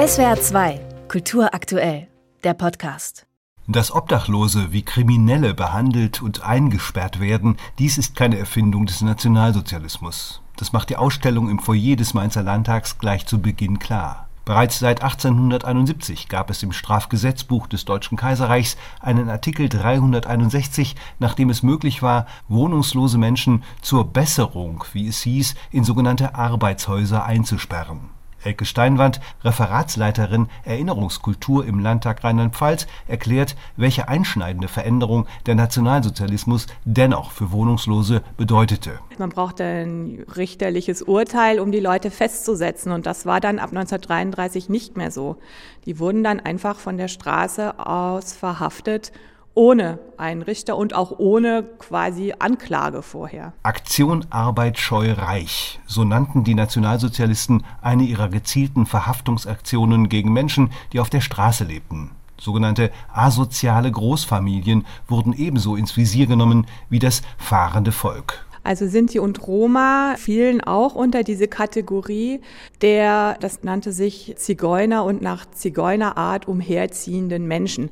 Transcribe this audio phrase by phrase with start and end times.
[0.00, 2.08] SWR 2, Kultur aktuell,
[2.42, 3.26] der Podcast.
[3.68, 10.40] Dass Obdachlose wie Kriminelle behandelt und eingesperrt werden, dies ist keine Erfindung des Nationalsozialismus.
[10.56, 14.30] Das macht die Ausstellung im Foyer des Mainzer Landtags gleich zu Beginn klar.
[14.46, 21.50] Bereits seit 1871 gab es im Strafgesetzbuch des Deutschen Kaiserreichs einen Artikel 361, nach dem
[21.50, 28.64] es möglich war, wohnungslose Menschen zur Besserung, wie es hieß, in sogenannte Arbeitshäuser einzusperren Elke
[28.64, 38.22] Steinwand, Referatsleiterin Erinnerungskultur im Landtag Rheinland-Pfalz, erklärt, welche einschneidende Veränderung der Nationalsozialismus dennoch für Wohnungslose
[38.36, 38.98] bedeutete.
[39.18, 42.92] Man brauchte ein richterliches Urteil, um die Leute festzusetzen.
[42.92, 45.36] Und das war dann ab 1933 nicht mehr so.
[45.84, 49.12] Die wurden dann einfach von der Straße aus verhaftet
[49.54, 53.52] ohne einen Richter und auch ohne quasi Anklage vorher.
[53.62, 61.00] Aktion Arbeit Scheu Reich, so nannten die Nationalsozialisten eine ihrer gezielten Verhaftungsaktionen gegen Menschen, die
[61.00, 62.10] auf der Straße lebten.
[62.38, 68.46] Sogenannte asoziale Großfamilien wurden ebenso ins Visier genommen wie das fahrende Volk.
[68.62, 72.40] Also Sinti und Roma fielen auch unter diese Kategorie
[72.82, 77.90] der, das nannte sich Zigeuner und nach Zigeunerart umherziehenden Menschen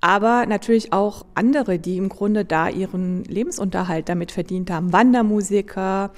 [0.00, 4.92] aber natürlich auch andere, die im Grunde da ihren Lebensunterhalt damit verdient haben.
[4.92, 6.10] Wandermusiker,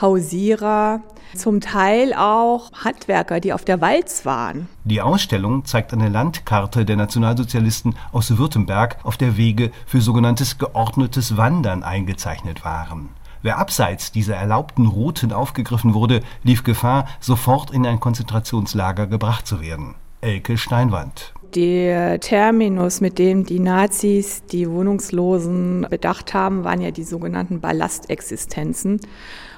[0.00, 1.02] Hausierer,
[1.34, 4.68] zum Teil auch Handwerker, die auf der Walz waren.
[4.84, 11.36] Die Ausstellung zeigt eine Landkarte der Nationalsozialisten aus Württemberg, auf der Wege für sogenanntes geordnetes
[11.36, 13.10] Wandern eingezeichnet waren.
[13.42, 19.60] Wer abseits dieser erlaubten Routen aufgegriffen wurde, lief Gefahr, sofort in ein Konzentrationslager gebracht zu
[19.60, 19.94] werden.
[20.20, 27.02] Elke Steinwand der Terminus, mit dem die Nazis die Wohnungslosen bedacht haben, waren ja die
[27.02, 29.00] sogenannten Ballastexistenzen.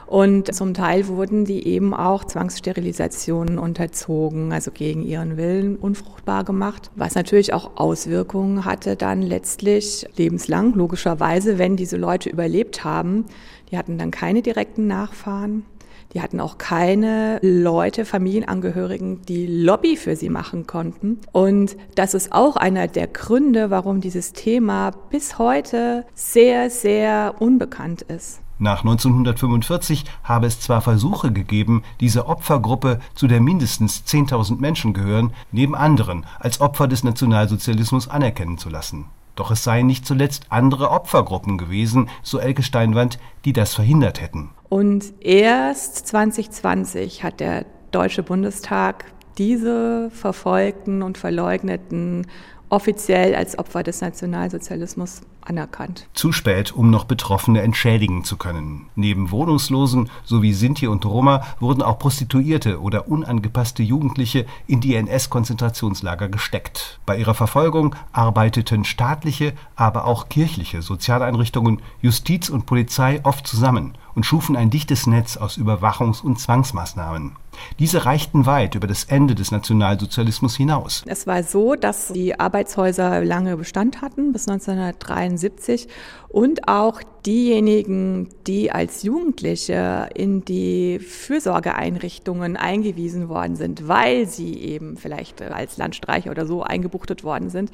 [0.06, 6.90] Und zum Teil wurden die eben auch Zwangssterilisationen unterzogen, also gegen ihren Willen unfruchtbar gemacht,
[6.96, 13.26] was natürlich auch Auswirkungen hatte dann letztlich lebenslang, logischerweise, wenn diese Leute überlebt haben.
[13.70, 15.66] Die hatten dann keine direkten Nachfahren.
[16.14, 21.18] Die hatten auch keine Leute, Familienangehörigen, die Lobby für sie machen konnten.
[21.32, 28.02] Und das ist auch einer der Gründe, warum dieses Thema bis heute sehr, sehr unbekannt
[28.02, 28.40] ist.
[28.60, 35.32] Nach 1945 habe es zwar Versuche gegeben, diese Opfergruppe, zu der mindestens 10.000 Menschen gehören,
[35.52, 39.04] neben anderen als Opfer des Nationalsozialismus anerkennen zu lassen.
[39.38, 44.50] Doch es seien nicht zuletzt andere Opfergruppen gewesen, so Elke Steinwand, die das verhindert hätten.
[44.68, 49.04] Und erst 2020 hat der Deutsche Bundestag
[49.38, 52.26] diese verfolgten und verleugneten
[52.70, 56.06] offiziell als Opfer des Nationalsozialismus anerkannt.
[56.12, 58.88] Zu spät, um noch Betroffene entschädigen zu können.
[58.94, 66.28] Neben Wohnungslosen sowie Sinti und Roma wurden auch Prostituierte oder unangepasste Jugendliche in die NS-Konzentrationslager
[66.28, 67.00] gesteckt.
[67.06, 74.26] Bei ihrer Verfolgung arbeiteten staatliche, aber auch kirchliche Sozialeinrichtungen, Justiz und Polizei oft zusammen und
[74.26, 77.36] schufen ein dichtes Netz aus Überwachungs- und Zwangsmaßnahmen.
[77.78, 81.02] Diese reichten weit über das Ende des Nationalsozialismus hinaus.
[81.06, 85.88] Es war so, dass die Arbeitshäuser lange Bestand hatten, bis 1973,
[86.28, 94.96] und auch diejenigen, die als Jugendliche in die Fürsorgeeinrichtungen eingewiesen worden sind, weil sie eben
[94.96, 97.70] vielleicht als Landstreicher oder so eingebuchtet worden sind,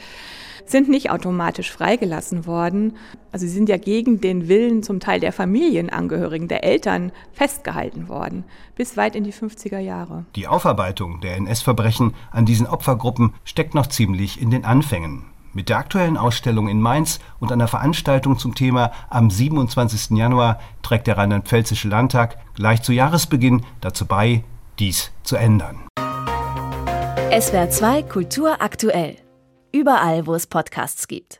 [0.66, 2.96] sind nicht automatisch freigelassen worden.
[3.32, 8.44] Also sie sind ja gegen den Willen zum Teil der Familienangehörigen, der Eltern festgehalten worden,
[8.76, 10.24] bis weit in die 50er Jahre.
[10.36, 15.24] Die Aufarbeitung der NS-Verbrechen an diesen Opfergruppen steckt noch ziemlich in den Anfängen.
[15.52, 20.16] Mit der aktuellen Ausstellung in Mainz und einer Veranstaltung zum Thema am 27.
[20.18, 24.42] Januar trägt der Rheinland-Pfälzische Landtag gleich zu Jahresbeginn dazu bei,
[24.80, 25.84] dies zu ändern.
[27.30, 29.16] SWR 2 Kultur aktuell.
[29.72, 31.32] Überall, wo es Podcasts gibt.